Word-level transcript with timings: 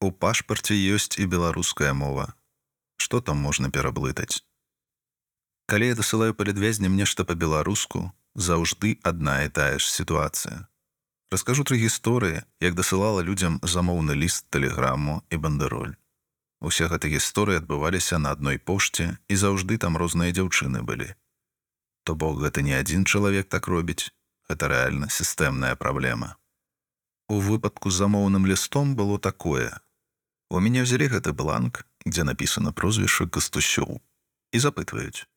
У 0.00 0.12
пашпарце 0.14 0.78
ёсць 0.78 1.18
і 1.18 1.26
беларуская 1.26 1.90
мова. 1.90 2.34
Што 3.02 3.18
там 3.20 3.42
можна 3.42 3.70
пераблытаць? 3.74 4.46
Калі 5.66 5.88
я 5.90 5.94
дасылаю 5.98 6.34
палядвязням 6.38 6.94
нешта 6.94 7.24
па-беларуску, 7.26 8.12
заўжды 8.38 8.94
адна 9.02 9.42
і 9.42 9.50
тая 9.50 9.78
ж 9.82 9.90
сітуацыя. 9.90 10.68
Раскажу 11.34 11.64
тры 11.66 11.82
гісторыі, 11.82 12.44
як 12.62 12.78
дасылала 12.78 13.26
людзям 13.26 13.58
замоўны 13.62 14.14
ліст 14.14 14.46
тэлеграму 14.54 15.18
і 15.34 15.36
бандероль. 15.36 15.98
Усе 16.62 16.86
гэты 16.86 17.10
гісторыі 17.10 17.58
адбываліся 17.58 18.22
на 18.22 18.30
адной 18.38 18.62
пошце 18.62 19.18
і 19.26 19.34
заўжды 19.34 19.82
там 19.82 19.98
розныя 19.98 20.30
дзяўчыны 20.30 20.86
былі. 20.86 21.10
То 22.06 22.14
бок 22.14 22.38
гэта 22.38 22.62
не 22.62 22.78
адзін 22.78 23.02
чалавек 23.04 23.50
так 23.50 23.66
робіць, 23.66 24.14
гэта 24.48 24.70
рэальна 24.70 25.10
сістэмная 25.10 25.74
праблема. 25.74 26.38
У 27.28 27.42
выпадку 27.42 27.90
з 27.90 28.00
замоўным 28.06 28.46
лістом 28.46 28.96
было 28.96 29.18
такое. 29.18 29.68
У 30.50 30.60
мяне 30.64 30.82
ўзялі 30.84 31.08
гэты 31.12 31.36
бланк, 31.36 31.84
дзе 32.08 32.24
напісана 32.24 32.72
прозвішча 32.72 33.28
кастусёў 33.28 34.00
і 34.52 34.58
запытваюць: 34.58 35.28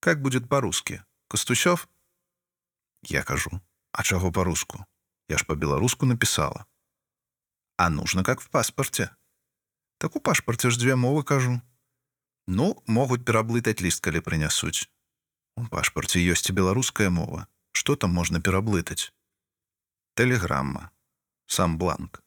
как 0.00 0.22
будет 0.22 0.48
по-русски? 0.48 1.02
Кастусёв 1.28 1.88
я 3.02 3.22
кажу 3.22 3.60
а 3.92 4.02
чаго 4.02 4.32
по-руску? 4.32 4.86
Я 5.28 5.38
ж 5.38 5.46
по-беларуску 5.46 6.06
написала 6.06 6.66
а 7.80 7.88
нужно 7.88 8.22
как 8.22 8.40
в 8.40 8.50
паспорте? 8.50 9.10
Так 9.98 10.16
у 10.16 10.20
пашпарце 10.20 10.70
ж 10.70 10.78
дзве 10.78 10.96
мовы 10.96 11.24
кажу 11.24 11.60
ну 12.46 12.82
могуць 12.86 13.24
пераблытаць 13.24 13.80
ліст 13.80 14.04
калі 14.04 14.20
прынясуць 14.20 14.84
у 15.56 15.64
пашпарце 15.64 16.20
ёсць 16.20 16.48
і 16.50 16.52
беларуская 16.52 17.10
мова. 17.10 17.46
Что 17.72 17.96
там 17.96 18.12
можна 18.12 18.40
пераблытаць 18.40 19.12
тэлеграмма 20.14 20.90
сам 21.46 21.78
бланк 21.78 22.20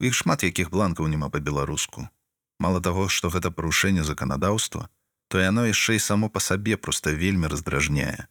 іх 0.00 0.14
шмат 0.14 0.42
якіх 0.42 0.70
бланкаў 0.70 1.06
няма 1.12 1.30
по-беларуску 1.30 2.08
мало 2.58 2.80
таго 2.80 3.08
што 3.08 3.30
гэта 3.30 3.50
парушэнне 3.50 4.04
заканадаўства 4.04 4.88
то 5.28 5.40
яно 5.40 5.66
яшчэ 5.66 5.96
і 5.98 6.02
само 6.02 6.28
па 6.30 6.40
сабе 6.40 6.76
проста 6.76 7.10
вельмі 7.10 7.50
раздражняе. 7.50 8.28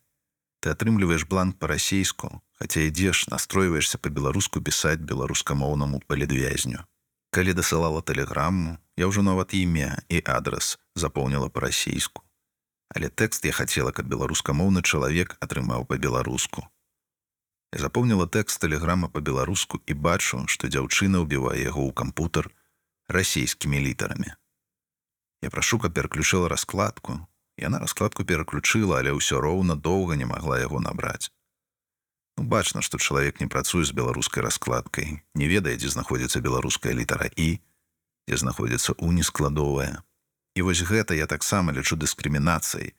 Ты 0.63 0.71
атрымліваеш 0.71 1.27
бланк 1.27 1.59
па-расейску, 1.59 2.39
хаця 2.55 2.87
ідзеш, 2.87 3.27
настройваешся 3.27 3.99
па-беларуску 3.99 4.63
пісаць 4.63 5.03
беларускамоўнаму 5.03 5.99
палідвязню. 6.07 6.85
Калі 7.35 7.57
дасылала 7.57 7.99
тэлеграму, 7.99 8.77
я 8.95 9.09
ўжо 9.11 9.19
нават 9.19 9.51
імя 9.51 9.99
і 10.07 10.23
адрас 10.23 10.77
запоўніла 10.95 11.49
па-расейску. 11.49 12.23
Але 12.95 13.09
тэкст 13.09 13.43
я 13.43 13.51
хацела, 13.51 13.91
каб 13.91 14.07
беларускамоўны 14.07 14.85
чалавек 14.87 15.35
атрымаў 15.43 15.83
па-беларуску. 15.83 16.63
Запомніла 17.73 18.27
тэкст 18.29 18.61
тэлеграма 18.61 19.09
па-беларуску 19.09 19.81
і 19.89 19.93
бачу, 19.97 20.45
што 20.45 20.69
дзяўчына 20.69 21.25
ўбівае 21.25 21.57
яго 21.65 21.89
ў 21.89 21.91
кампутер 21.97 22.53
расійскімі 23.09 23.81
літарамі. 23.81 24.29
Я 25.41 25.49
прашу, 25.49 25.79
каб 25.81 25.97
пераключыла 25.97 26.49
раскладку. 26.53 27.17
Яна 27.57 27.81
раскладку 27.81 28.25
пераключыла, 28.25 29.01
але 29.01 29.17
ўсё 29.17 29.41
роўна 29.41 29.73
доўга 29.73 30.13
не 30.13 30.25
магла 30.29 30.61
яго 30.61 30.77
набраць. 30.85 31.33
Ну, 32.37 32.45
бачна, 32.45 32.81
што 32.81 32.97
чалавек 32.97 33.41
не 33.41 33.47
працуе 33.49 33.85
з 33.85 33.93
беларускай 33.93 34.45
раскладкай, 34.45 35.21
не 35.33 35.45
ведае, 35.49 35.77
дзе 35.77 35.89
знаходзіцца 35.89 36.41
беларуская 36.45 36.93
літара 36.93 37.29
і, 37.37 37.57
дзе 38.29 38.37
знаходзіцца 38.37 38.97
унескладовая. 38.97 40.01
І 40.53 40.61
вось 40.61 40.85
гэта 40.85 41.17
я 41.17 41.25
таксама 41.25 41.73
лічу 41.73 41.97
дыскрымінацыяй. 41.97 42.93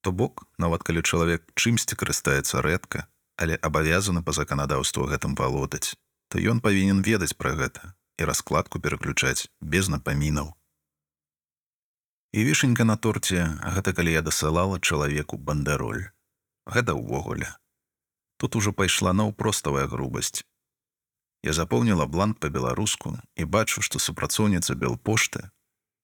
То 0.00 0.12
бок, 0.12 0.44
нават 0.58 0.84
калі 0.84 1.00
чалавек 1.00 1.44
чымсьці 1.56 1.96
карыстаецца 1.96 2.64
рэдка, 2.64 3.08
але 3.36 3.58
абавязаны 3.68 4.22
па 4.22 4.32
заканадаўству 4.32 5.06
гэтым 5.10 5.34
валодаць, 5.38 5.94
то 6.28 6.38
ён 6.38 6.60
павінен 6.60 7.02
ведаць 7.02 7.36
пра 7.36 7.54
гэта 7.56 7.94
і 8.18 8.28
раскладку 8.28 8.80
пераключаць 8.80 9.48
без 9.60 9.88
напамінаў. 9.88 10.52
І 12.32 12.44
вішенька 12.44 12.84
на 12.84 12.96
торце, 12.96 13.44
гэта 13.76 13.92
калі 13.92 14.12
я 14.12 14.22
дасылала 14.22 14.80
чалавеку 14.80 15.36
бандероль. 15.36 16.08
Гэта 16.64 16.94
ўвогуле. 16.96 17.48
Тут 18.38 18.56
ужо 18.56 18.72
пайшла 18.72 19.12
наўпроставая 19.12 19.86
грубасць. 19.86 20.44
Я 21.42 21.52
запоўніла 21.52 22.06
бланк 22.06 22.38
па-беларуску 22.38 23.18
і 23.36 23.44
бачу, 23.44 23.82
што 23.82 23.98
супрацоўніца 23.98 24.78
белпошты 24.78 25.50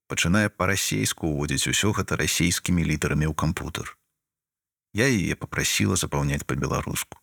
пачынае 0.08 0.48
па-расейску 0.48 1.28
ўводзіць 1.30 1.68
усё 1.70 1.92
гэта 1.92 2.16
расійскімі 2.16 2.82
літарамі 2.90 3.28
ў 3.28 3.34
кампутер. 3.36 3.94
Я 4.98 5.06
яе 5.06 5.38
попрасіла 5.38 5.96
запаўняць 5.96 6.44
па-беларуску. 6.44 7.22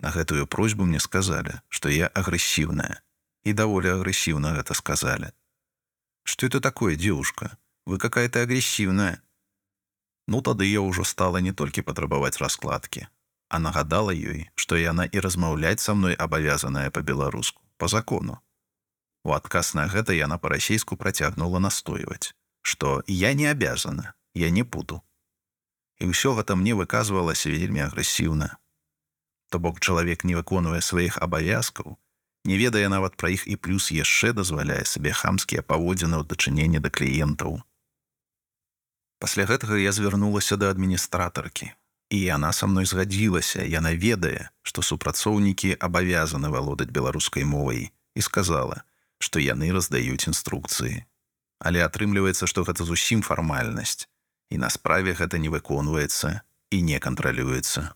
На 0.00 0.10
гэтую 0.16 0.46
просьбу 0.46 0.88
мне 0.88 1.00
сказалі, 1.00 1.60
што 1.68 1.92
я 1.92 2.08
агрэсіўная 2.08 3.00
і 3.44 3.56
даволі 3.56 3.96
агрэсіўна 3.96 4.56
гэта 4.56 4.76
сказалі. 4.76 5.34
Што 6.24 6.48
это 6.48 6.60
такое 6.60 6.96
дзеўушка? 6.96 7.56
вы 7.90 7.98
какая-то 7.98 8.42
агрессивная. 8.42 9.22
Ну 10.26 10.40
тады 10.42 10.64
я 10.64 10.80
ўжо 10.80 11.04
стала 11.04 11.42
не 11.42 11.52
толькі 11.52 11.82
патрабаваць 11.82 12.38
раскладкі, 12.38 13.08
а 13.48 13.58
нагадала 13.58 14.14
ёй, 14.14 14.46
што 14.54 14.78
яна 14.78 15.10
і 15.10 15.18
размаўляць 15.18 15.82
са 15.82 15.94
мной 15.94 16.14
абавязаная 16.14 16.90
па-беларуску, 16.90 17.62
по 17.78 17.88
закону. 17.88 18.38
У 19.24 19.34
адказ 19.34 19.74
на 19.74 19.88
гэта 19.90 20.14
яна 20.14 20.38
па-расейску 20.38 20.96
працягнула 20.96 21.58
настойваць, 21.58 22.30
што 22.62 23.02
я 23.06 23.34
не 23.34 23.50
абязана, 23.50 24.14
я 24.34 24.50
не 24.50 24.62
путу. 24.62 25.02
І 26.00 26.08
ўсё 26.10 26.32
гэта 26.36 26.56
мне 26.56 26.72
выказвалася 26.74 27.52
вельмі 27.52 27.84
агрэсіўна. 27.84 28.56
То 29.50 29.58
бок 29.58 29.80
чалавек 29.80 30.24
не 30.24 30.34
выконвае 30.38 30.80
сваіх 30.80 31.18
абавязкаў, 31.20 31.98
не 32.44 32.56
ведае 32.56 32.88
нават 32.88 33.16
пра 33.20 33.30
іх 33.36 33.44
і 33.44 33.56
плюс 33.56 33.90
яшчэ 33.92 34.32
дазваляе 34.32 34.84
сабе 34.88 35.12
хамскія 35.12 35.60
паводзіны 35.60 36.16
ў 36.16 36.24
дачыненні 36.24 36.80
да 36.80 36.88
кліентаў. 36.88 37.60
Пасля 39.20 39.44
гэтага 39.44 39.76
я 39.76 39.92
звярнулася 39.92 40.56
да 40.56 40.72
адміністратаркі. 40.72 41.76
І 42.10 42.18
яна 42.18 42.50
са 42.56 42.66
мной 42.66 42.88
згадзілася, 42.90 43.62
яна 43.62 43.92
ведае, 43.94 44.50
што 44.66 44.82
супрацоўнікі 44.82 45.76
абавязаны 45.78 46.48
валодаць 46.50 46.90
беларускай 46.90 47.44
мовай 47.44 47.92
і 48.16 48.20
сказала, 48.24 48.82
што 49.22 49.38
яны 49.38 49.70
раздаюць 49.70 50.26
інструкцыі. 50.26 51.04
Але 51.60 51.84
атрымліваецца, 51.84 52.48
што 52.50 52.64
гэта 52.66 52.82
зусім 52.88 53.22
фармальнасць, 53.22 54.08
і 54.50 54.58
на 54.58 54.70
справе 54.70 55.14
гэта 55.14 55.38
не 55.38 55.48
выконваецца 55.48 56.40
і 56.70 56.82
не 56.82 56.98
кантралюецца. 56.98 57.94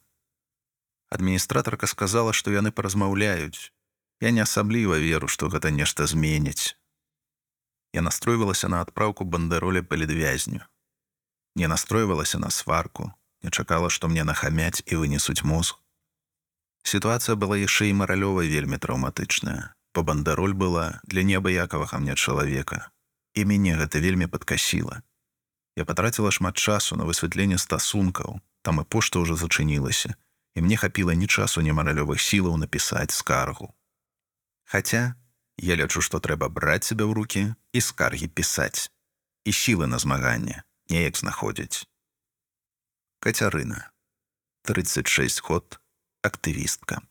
Адміністратарка 1.11 1.87
сказала, 1.87 2.33
што 2.33 2.51
яны 2.51 2.73
паразмаўляюць. 2.73 3.73
Я 4.21 4.31
не 4.31 4.43
асабліва 4.43 4.99
веру, 4.99 5.29
што 5.29 5.49
гэта 5.49 5.71
нешта 5.71 6.07
зменіць. 6.07 6.77
Я 7.93 8.03
настройвалася 8.03 8.69
на 8.69 8.81
адпраўку 8.81 9.25
бандеролі 9.25 9.83
палідвязню 9.83 10.65
не 11.55 11.69
настройвалася 11.69 12.39
на 12.39 12.51
сварку, 12.51 13.13
не 13.43 13.51
чакала, 13.51 13.91
што 13.91 14.09
мне 14.09 14.25
нахамяць 14.25 14.83
і 14.87 14.97
вынесуць 14.97 15.45
мозг. 15.45 15.79
Сітуацыя 16.83 17.37
была 17.37 17.57
яшчэ 17.57 17.89
і 17.91 17.99
маралёва 18.01 18.45
вельмі 18.45 18.79
траўматычная, 18.79 19.73
бо 19.95 20.03
бандароль 20.03 20.53
была 20.53 21.01
для 21.05 21.23
неабыякавага 21.23 21.99
мне 21.99 22.15
чалавека, 22.15 22.91
і 23.35 23.45
мяне 23.45 23.77
гэта 23.79 23.99
вельмі 23.99 24.27
падкасіла. 24.27 25.03
Я 25.77 25.85
патраціла 25.85 26.31
шмат 26.31 26.57
часу 26.57 26.97
на 26.97 27.05
высвятленне 27.05 27.59
стасункаў, 27.59 28.41
там 28.63 28.81
і 28.81 28.85
пошта 28.85 29.19
ўжо 29.19 29.35
зачынілася, 29.35 30.15
і 30.55 30.63
мне 30.63 30.77
хапіла 30.77 31.15
ні 31.19 31.27
часу 31.27 31.61
ні 31.61 31.75
маралёвых 31.75 32.23
сілаў 32.23 32.57
напісаць 32.57 33.11
скаргу. 33.11 33.75
Хаця 34.65 35.15
я 35.59 35.75
лячу, 35.77 36.01
што 36.01 36.23
трэба 36.23 36.49
браць 36.49 36.87
сябе 36.87 37.05
ў 37.05 37.13
руки 37.15 37.43
і 37.73 37.81
скаргі 37.81 38.31
пісаць 38.31 38.91
і 39.45 39.53
сілы 39.53 39.87
на 39.87 39.99
змаганне 39.99 40.63
неяк 40.89 41.19
знаходзяць. 41.19 41.87
Кацярына 43.21 43.91
36 44.63 45.43
год 45.43 45.81
актывістка. 46.23 47.03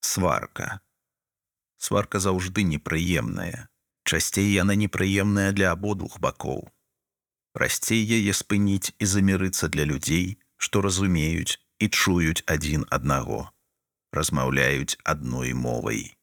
Сварка. 0.00 0.80
Сварка 1.78 2.20
заўжды 2.20 2.62
непрыемная. 2.62 3.68
Часцей 4.04 4.52
яна 4.54 4.78
непрыемная 4.78 5.50
для 5.52 5.72
абодвух 5.72 6.20
бакоў. 6.20 6.70
Прасцей 7.56 8.02
яе 8.04 8.32
спыніць 8.36 8.92
і 9.00 9.06
замірыцца 9.08 9.72
для 9.72 9.88
людзей, 9.88 10.36
што 10.60 10.84
разумеюць 10.84 11.56
і 11.80 11.88
чуюць 11.88 12.44
адзін 12.44 12.84
аднаго, 12.92 13.48
размаўляюць 14.12 15.00
адной 15.04 15.56
мовай. 15.56 16.15